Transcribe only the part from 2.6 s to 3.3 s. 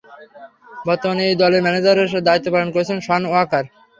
করছেন শন